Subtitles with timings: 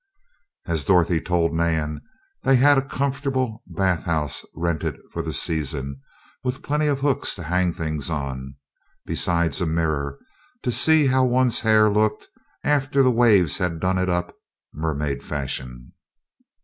[0.65, 2.01] As Dorothy told Nan,
[2.41, 6.01] they had a comfortable bathhouse rented for the season,
[6.43, 8.55] with plenty of hooks to hang things on,
[9.05, 10.17] besides a mirror,
[10.63, 12.29] to see how one's hair looked,
[12.63, 14.33] after the waves had done it up
[14.73, 15.91] mermaid fashion.